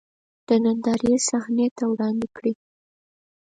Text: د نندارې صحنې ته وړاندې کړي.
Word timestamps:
د 0.47 0.49
نندارې 0.63 1.13
صحنې 1.29 1.67
ته 1.77 1.83
وړاندې 1.91 2.27
کړي. 2.37 2.53